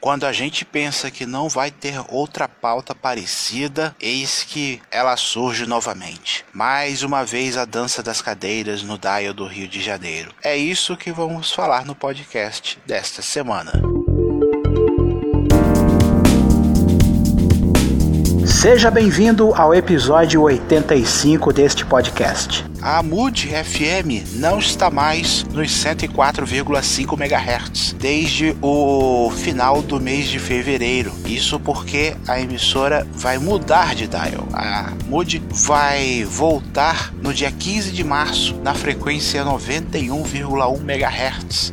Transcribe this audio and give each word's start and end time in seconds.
Quando 0.00 0.24
a 0.24 0.32
gente 0.32 0.64
pensa 0.64 1.10
que 1.10 1.26
não 1.26 1.48
vai 1.48 1.70
ter 1.70 2.00
outra 2.08 2.48
pauta 2.48 2.94
parecida, 2.94 3.94
eis 4.00 4.44
que 4.44 4.80
ela 4.90 5.16
surge 5.16 5.66
novamente. 5.66 6.44
Mais 6.52 7.02
uma 7.02 7.24
vez 7.24 7.56
a 7.56 7.64
dança 7.64 8.02
das 8.02 8.22
cadeiras 8.22 8.82
no 8.82 8.96
Dial 8.96 9.34
do 9.34 9.46
Rio 9.46 9.66
de 9.66 9.82
Janeiro. 9.82 10.32
É 10.42 10.56
isso 10.56 10.96
que 10.96 11.10
vamos 11.10 11.52
falar 11.52 11.84
no 11.84 11.94
podcast 11.94 12.78
desta 12.86 13.22
semana. 13.22 13.72
Seja 18.58 18.90
bem-vindo 18.90 19.54
ao 19.54 19.72
episódio 19.72 20.42
85 20.42 21.52
deste 21.52 21.86
podcast. 21.86 22.64
A 22.82 23.00
Mood 23.04 23.46
FM 23.46 24.34
não 24.34 24.58
está 24.58 24.90
mais 24.90 25.44
nos 25.44 25.70
104,5 25.70 27.16
MHz 27.16 27.94
desde 27.96 28.56
o 28.60 29.30
final 29.30 29.80
do 29.80 30.00
mês 30.00 30.26
de 30.26 30.40
fevereiro. 30.40 31.12
Isso 31.24 31.60
porque 31.60 32.16
a 32.26 32.40
emissora 32.40 33.06
vai 33.12 33.38
mudar 33.38 33.94
de 33.94 34.08
dial. 34.08 34.48
A 34.52 34.92
Mood 35.06 35.40
vai 35.52 36.24
voltar 36.24 37.14
no 37.22 37.32
dia 37.32 37.52
15 37.52 37.92
de 37.92 38.02
março 38.02 38.56
na 38.56 38.74
frequência 38.74 39.44
91,1 39.44 40.80
MHz, 40.80 41.72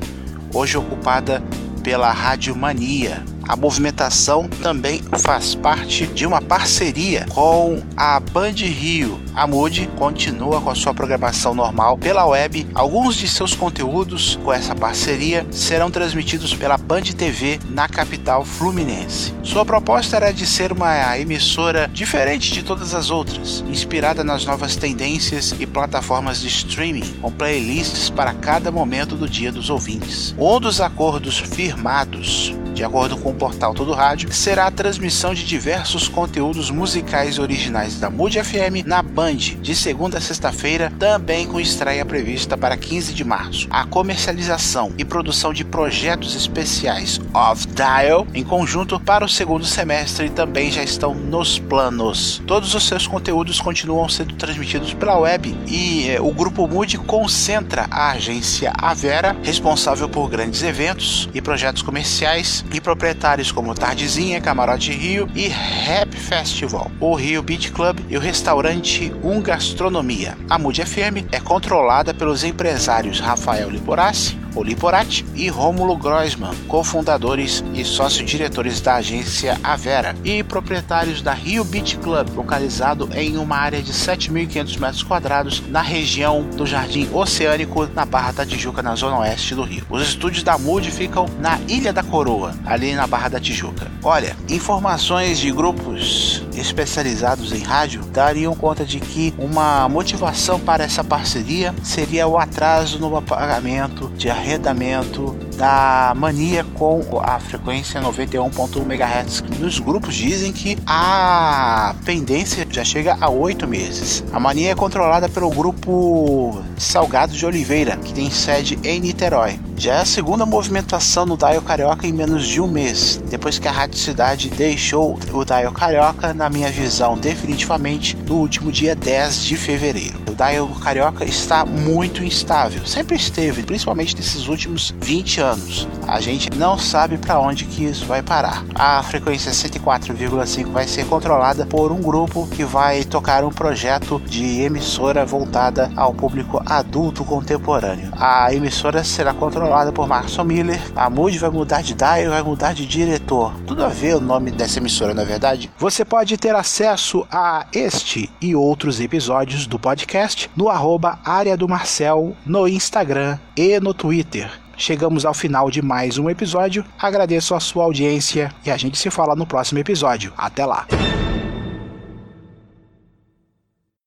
hoje 0.53 0.77
ocupada 0.77 1.41
pela 1.81 2.11
Rádio 2.11 2.55
Mania 2.55 3.23
a 3.47 3.55
movimentação 3.55 4.47
também 4.61 5.01
faz 5.19 5.55
parte 5.55 6.07
de 6.07 6.25
uma 6.25 6.41
parceria 6.41 7.25
com 7.29 7.81
a 7.95 8.19
Band 8.19 8.55
Rio. 8.55 9.19
A 9.35 9.45
Mood 9.45 9.89
continua 9.97 10.61
com 10.61 10.69
a 10.69 10.75
sua 10.75 10.93
programação 10.93 11.53
normal 11.53 11.97
pela 11.97 12.25
web. 12.25 12.67
Alguns 12.73 13.15
de 13.15 13.27
seus 13.27 13.53
conteúdos 13.53 14.39
com 14.43 14.51
essa 14.51 14.73
parceria 14.73 15.45
serão 15.51 15.91
transmitidos 15.91 16.53
pela 16.53 16.77
Band 16.77 17.03
TV 17.03 17.59
na 17.69 17.87
capital 17.87 18.43
fluminense. 18.43 19.33
Sua 19.43 19.65
proposta 19.65 20.15
era 20.15 20.31
de 20.31 20.45
ser 20.45 20.71
uma 20.71 21.17
emissora 21.17 21.89
diferente 21.93 22.51
de 22.51 22.63
todas 22.63 22.93
as 22.93 23.09
outras, 23.09 23.63
inspirada 23.69 24.23
nas 24.23 24.45
novas 24.45 24.75
tendências 24.75 25.53
e 25.59 25.65
plataformas 25.65 26.41
de 26.41 26.47
streaming, 26.47 27.13
com 27.21 27.31
playlists 27.31 28.09
para 28.09 28.33
cada 28.33 28.71
momento 28.71 29.15
do 29.15 29.29
dia 29.29 29.51
dos 29.51 29.69
ouvintes. 29.69 30.33
Um 30.37 30.59
dos 30.59 30.81
acordos 30.81 31.37
firmados 31.37 32.53
de 32.75 32.83
acordo 32.83 33.15
com 33.15 33.29
o 33.29 33.33
portal 33.33 33.73
Todo 33.73 33.93
Rádio, 33.93 34.31
será 34.33 34.67
a 34.67 34.71
transmissão 34.71 35.33
de 35.33 35.45
diversos 35.45 36.09
conteúdos 36.09 36.69
musicais 36.69 37.39
originais 37.39 37.97
da 37.97 38.09
Mood 38.09 38.37
FM 38.43 38.85
na 38.85 39.01
Band, 39.01 39.37
de 39.61 39.73
segunda 39.73 40.17
a 40.17 40.21
sexta-feira, 40.21 40.91
também 40.99 41.47
com 41.47 41.57
estreia 41.57 42.05
prevista 42.05 42.57
para 42.57 42.75
15 42.75 43.13
de 43.13 43.23
março. 43.23 43.67
A 43.71 43.85
comercialização 43.85 44.91
e 44.97 45.05
produção 45.05 45.53
de 45.53 45.63
projetos 45.63 46.35
especiais 46.35 47.21
Off 47.33 47.65
Dial 47.67 48.27
em 48.33 48.43
conjunto 48.43 48.99
para 48.99 49.23
o 49.23 49.29
segundo 49.29 49.63
semestre 49.63 50.29
também 50.29 50.69
já 50.69 50.83
estão 50.83 51.15
nos 51.15 51.57
planos. 51.57 52.43
Todos 52.45 52.75
os 52.75 52.85
seus 52.85 53.07
conteúdos 53.07 53.61
continuam 53.61 54.09
sendo 54.09 54.35
transmitidos 54.35 54.93
pela 54.93 55.17
web 55.17 55.57
e 55.65 56.09
eh, 56.09 56.19
o 56.19 56.33
grupo 56.33 56.67
Mood 56.67 56.97
concentra 56.97 57.87
a 57.89 58.11
agência 58.11 58.73
Avera, 58.77 59.33
responsável 59.41 60.09
por 60.09 60.29
grandes 60.29 60.61
eventos 60.61 61.29
e 61.33 61.41
projetos 61.41 61.81
comerciais 61.81 62.64
e 62.73 62.81
proprietários 62.81 63.51
como 63.51 63.75
Tardezinha, 63.75 64.41
Camarote 64.41 64.91
Rio 64.91 65.27
e 65.35 65.47
Rap 65.47 66.15
Festival, 66.15 66.91
o 66.99 67.15
Rio 67.15 67.41
Beach 67.41 67.71
Club 67.71 67.99
e 68.09 68.17
o 68.17 68.19
restaurante 68.19 69.13
Um 69.23 69.41
Gastronomia. 69.41 70.37
A 70.49 70.57
Mood 70.57 70.83
FM 70.83 71.27
é 71.31 71.39
controlada 71.39 72.13
pelos 72.13 72.43
empresários 72.43 73.19
Rafael 73.19 73.69
Liporassi, 73.69 74.37
Liporati 74.63 75.25
e 75.35 75.49
Rômulo 75.49 75.97
Groisman, 75.97 76.53
cofundadores 76.67 77.63
e 77.73 77.83
sócio-diretores 77.83 78.79
da 78.81 78.95
agência 78.95 79.59
Avera 79.63 80.15
e 80.23 80.43
proprietários 80.43 81.21
da 81.21 81.33
Rio 81.33 81.63
Beach 81.63 81.97
Club, 81.97 82.29
localizado 82.35 83.09
em 83.13 83.37
uma 83.37 83.57
área 83.57 83.81
de 83.81 83.91
7.500 83.91 84.79
metros 84.79 85.03
quadrados 85.03 85.63
na 85.67 85.81
região 85.81 86.43
do 86.43 86.65
Jardim 86.65 87.09
Oceânico, 87.11 87.87
na 87.93 88.05
Barra 88.05 88.31
da 88.31 88.45
Tijuca, 88.45 88.81
na 88.81 88.95
zona 88.95 89.19
oeste 89.19 89.55
do 89.55 89.63
Rio. 89.63 89.85
Os 89.89 90.01
estúdios 90.01 90.43
da 90.43 90.57
Mood 90.57 90.89
ficam 90.91 91.25
na 91.39 91.59
Ilha 91.67 91.91
da 91.91 92.03
Coroa, 92.03 92.53
ali 92.65 92.93
na 92.93 93.07
Barra 93.07 93.29
da 93.29 93.39
Tijuca. 93.39 93.91
Olha, 94.03 94.35
informações 94.47 95.39
de 95.39 95.51
grupos 95.51 96.44
especializados 96.59 97.51
em 97.51 97.61
rádio 97.61 98.01
dariam 98.11 98.55
conta 98.55 98.85
de 98.85 98.99
que 98.99 99.33
uma 99.37 99.87
motivação 99.89 100.59
para 100.59 100.83
essa 100.83 101.03
parceria 101.03 101.73
seria 101.83 102.27
o 102.27 102.37
atraso 102.37 102.99
no 102.99 103.21
pagamento 103.21 104.09
de 104.17 104.29
arrendamento 104.29 105.35
da 105.55 106.13
mania 106.15 106.65
com 106.75 107.01
a 107.21 107.39
frequência 107.39 108.01
91.1 108.01 108.81
MHz. 108.81 109.43
Nos 109.59 109.79
grupos 109.79 110.15
dizem 110.15 110.51
que 110.51 110.77
a 110.85 111.95
pendência 112.03 112.67
já 112.69 112.83
chega 112.83 113.17
a 113.19 113.29
oito 113.29 113.67
meses. 113.67 114.23
A 114.31 114.39
mania 114.39 114.71
é 114.71 114.75
controlada 114.75 115.29
pelo 115.29 115.49
grupo 115.49 116.61
Salgado 116.77 117.33
de 117.33 117.45
Oliveira, 117.45 117.97
que 117.97 118.13
tem 118.13 118.29
sede 118.29 118.77
em 118.83 118.99
Niterói. 118.99 119.59
Já 119.77 119.95
é 119.95 120.01
a 120.01 120.05
segunda 120.05 120.45
movimentação 120.45 121.25
no 121.25 121.37
Dial 121.37 121.61
Carioca 121.61 122.07
em 122.07 122.13
menos 122.13 122.47
de 122.47 122.61
um 122.61 122.67
mês, 122.67 123.21
depois 123.29 123.59
que 123.59 123.67
a 123.67 123.71
Rádio 123.71 123.97
Cidade 123.97 124.49
deixou 124.49 125.19
o 125.33 125.45
Dial 125.45 125.71
Carioca, 125.71 126.33
na 126.33 126.49
minha 126.49 126.71
visão, 126.71 127.17
definitivamente 127.17 128.15
no 128.25 128.35
último 128.35 128.71
dia 128.71 128.95
10 128.95 129.43
de 129.43 129.57
fevereiro. 129.57 130.24
Dial 130.35 130.67
Carioca 130.81 131.25
está 131.25 131.65
muito 131.65 132.23
instável, 132.23 132.85
sempre 132.85 133.15
esteve, 133.15 133.63
principalmente 133.63 134.15
nesses 134.15 134.47
últimos 134.47 134.93
20 135.01 135.41
anos. 135.41 135.87
A 136.07 136.19
gente 136.21 136.49
não 136.55 136.77
sabe 136.77 137.17
para 137.17 137.39
onde 137.39 137.65
que 137.65 137.83
isso 137.83 138.05
vai 138.05 138.21
parar. 138.21 138.63
A 138.75 139.01
frequência 139.03 139.51
104,5 139.51 140.71
vai 140.71 140.87
ser 140.87 141.05
controlada 141.05 141.65
por 141.65 141.91
um 141.91 142.01
grupo 142.01 142.47
que 142.47 142.63
vai 142.63 143.03
tocar 143.03 143.43
um 143.43 143.49
projeto 143.49 144.21
de 144.25 144.61
emissora 144.61 145.25
voltada 145.25 145.91
ao 145.95 146.13
público 146.13 146.61
adulto 146.65 147.23
contemporâneo. 147.23 148.11
A 148.17 148.53
emissora 148.53 149.03
será 149.03 149.33
controlada 149.33 149.91
por 149.91 150.07
Marcos 150.07 150.37
Miller. 150.39 150.81
A 150.95 151.09
Moody 151.09 151.37
vai 151.37 151.49
mudar 151.49 151.81
de 151.81 151.93
dial, 151.93 152.31
vai 152.31 152.43
mudar 152.43 152.73
de 152.73 152.85
diretor. 152.85 153.53
Tudo 153.65 153.83
a 153.83 153.89
ver 153.89 154.15
o 154.15 154.21
nome 154.21 154.51
dessa 154.51 154.79
emissora, 154.79 155.13
na 155.13 155.21
é 155.21 155.25
verdade. 155.25 155.71
Você 155.77 156.05
pode 156.05 156.37
ter 156.37 156.55
acesso 156.55 157.25
a 157.31 157.65
este 157.73 158.29
e 158.41 158.55
outros 158.55 158.99
episódios 158.99 159.65
do 159.65 159.79
podcast 160.25 160.49
no 160.55 160.69
arroba 160.69 161.19
área 161.23 161.55
do 161.55 161.69
Marcel 161.69 162.35
no 162.45 162.67
Instagram 162.67 163.37
e 163.55 163.79
no 163.79 163.93
Twitter. 163.93 164.49
Chegamos 164.75 165.23
ao 165.23 165.33
final 165.33 165.69
de 165.69 165.81
mais 165.81 166.17
um 166.17 166.29
episódio. 166.29 166.83
Agradeço 166.99 167.53
a 167.53 167.59
sua 167.59 167.83
audiência 167.83 168.51
e 168.65 168.71
a 168.71 168.77
gente 168.77 168.97
se 168.97 169.11
fala 169.11 169.35
no 169.35 169.45
próximo 169.45 169.79
episódio. 169.79 170.33
Até 170.35 170.65
lá! 170.65 170.87